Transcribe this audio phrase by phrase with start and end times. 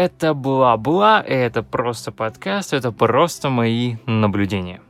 [0.00, 4.80] Это была-была, это просто подкаст, это просто мои наблюдения.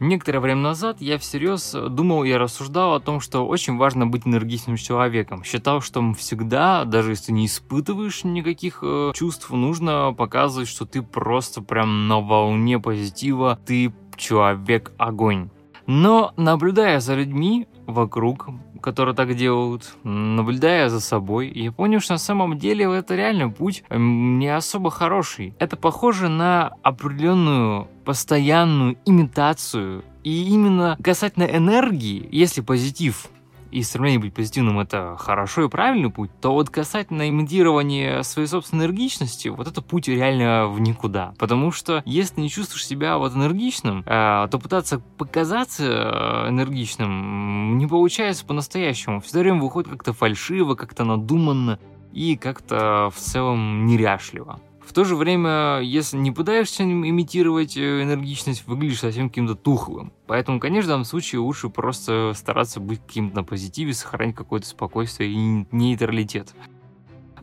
[0.00, 4.76] Некоторое время назад я всерьез думал и рассуждал о том, что очень важно быть энергичным
[4.76, 5.44] человеком.
[5.44, 11.60] Считал, что всегда, даже если не испытываешь никаких э, чувств, нужно показывать, что ты просто
[11.60, 15.50] прям на волне позитива, ты человек-огонь.
[15.84, 18.48] Но наблюдая за людьми вокруг,
[18.80, 23.84] которые так делают, наблюдая за собой, я понял, что на самом деле это реально путь
[23.90, 25.54] не особо хороший.
[25.58, 30.04] Это похоже на определенную постоянную имитацию.
[30.24, 33.28] И именно касательно энергии, если позитив
[33.70, 38.86] и стремление быть позитивным это хорошо и правильный путь, то вот касательно имитирования своей собственной
[38.86, 41.34] энергичности, вот это путь реально в никуда.
[41.38, 47.86] Потому что если не чувствуешь себя вот энергичным, э, то пытаться показаться э, энергичным не
[47.86, 49.20] получается по-настоящему.
[49.20, 51.78] Все время выходит как-то фальшиво, как-то надуманно
[52.12, 54.60] и как-то в целом неряшливо.
[54.88, 60.14] В то же время, если не пытаешься имитировать э, энергичность, выглядишь совсем каким-то тухлым.
[60.26, 65.30] Поэтому, конечно, в данном случае лучше просто стараться быть каким-то на позитиве, сохранить какое-то спокойствие
[65.30, 66.54] и нейтралитет.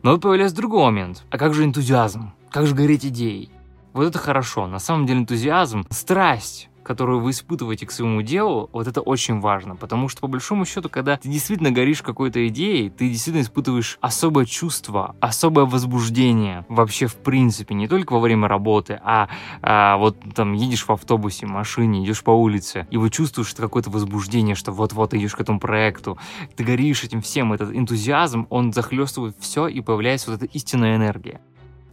[0.02, 1.24] Но вот появляется другой момент.
[1.30, 2.32] А как же энтузиазм?
[2.50, 3.52] Как же гореть идеей?
[3.92, 4.66] Вот это хорошо.
[4.66, 9.74] На самом деле энтузиазм, страсть, которую вы испытываете к своему делу, вот это очень важно,
[9.74, 14.44] потому что по большому счету, когда ты действительно горишь какой-то идеей, ты действительно испытываешь особое
[14.44, 19.28] чувство, особое возбуждение вообще в принципе, не только во время работы, а,
[19.62, 24.54] а вот там едешь в автобусе, машине, идешь по улице, и вы чувствуешь какое-то возбуждение,
[24.54, 26.18] что вот-вот идешь к этому проекту,
[26.54, 31.40] ты горишь этим всем, этот энтузиазм, он захлестывает все, и появляется вот эта истинная энергия.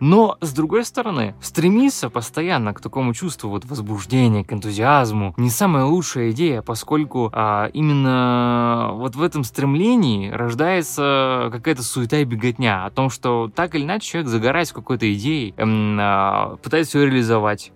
[0.05, 5.85] Но, с другой стороны, стремиться постоянно к такому чувству вот возбуждения, к энтузиазму не самая
[5.85, 12.91] лучшая идея, поскольку а, именно вот в этом стремлении рождается какая-то суета и беготня о
[12.91, 17.71] том, что так или иначе человек загорает в какой-то идеей, эм, а, пытается ее реализовать.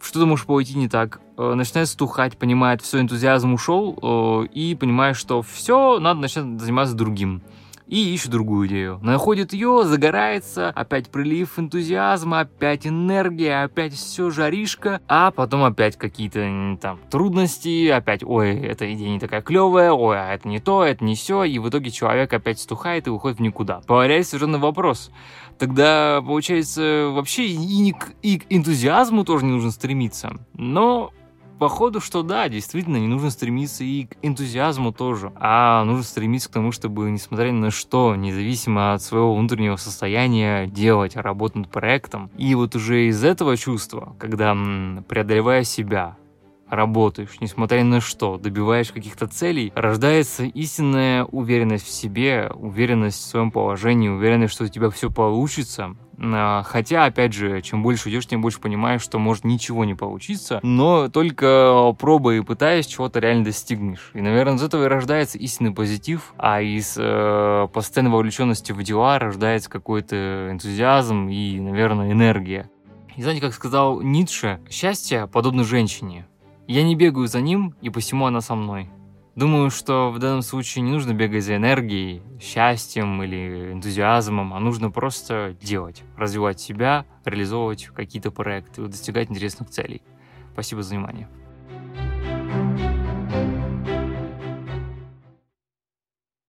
[0.00, 5.14] Что-то может пойти не так, э, начинает стухать, понимает, все, энтузиазм ушел, э, и понимает,
[5.14, 7.40] что все, надо начать заниматься другим
[7.86, 8.98] и ищет другую идею.
[9.02, 16.78] Находит ее, загорается, опять прилив энтузиазма, опять энергия, опять все жаришка, а потом опять какие-то
[16.80, 21.04] там трудности, опять, ой, эта идея не такая клевая, ой, а это не то, это
[21.04, 23.80] не все, и в итоге человек опять стухает и уходит в никуда.
[23.86, 25.10] Появляется совершенно вопрос.
[25.58, 30.32] Тогда, получается, вообще и, не и к энтузиазму тоже не нужно стремиться.
[30.54, 31.12] Но
[31.58, 36.52] Походу, что да, действительно, не нужно стремиться и к энтузиазму тоже, а нужно стремиться к
[36.52, 42.30] тому, чтобы, несмотря ни на что, независимо от своего внутреннего состояния, делать, работать над проектом.
[42.36, 44.56] И вот уже из этого чувства, когда
[45.06, 46.16] преодолевая себя,
[46.72, 53.26] работаешь, несмотря ни на что, добиваешь каких-то целей, рождается истинная уверенность в себе, уверенность в
[53.26, 55.96] своем положении, уверенность, что у тебя все получится,
[56.64, 61.08] Хотя, опять же, чем больше идешь, тем больше понимаешь, что может ничего не получиться, но
[61.08, 64.10] только пробуя и пытаясь, чего-то реально достигнешь.
[64.14, 69.18] И, наверное, из этого и рождается истинный позитив, а из э, постоянной вовлеченности в дела
[69.18, 72.70] рождается какой-то энтузиазм и, наверное, энергия.
[73.16, 76.26] И знаете, как сказал Ницше, счастье подобно женщине.
[76.66, 78.88] Я не бегаю за ним, и посему она со мной.
[79.34, 84.90] Думаю, что в данном случае не нужно бегать за энергией, счастьем или энтузиазмом, а нужно
[84.90, 90.02] просто делать, развивать себя, реализовывать какие-то проекты, достигать интересных целей.
[90.52, 91.28] Спасибо за внимание.